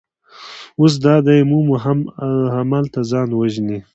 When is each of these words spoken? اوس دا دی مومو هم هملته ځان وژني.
اوس 0.79 0.93
دا 1.05 1.15
دی 1.25 1.37
مومو 1.49 1.75
هم 1.85 1.99
هملته 2.57 2.99
ځان 3.11 3.29
وژني. 3.33 3.79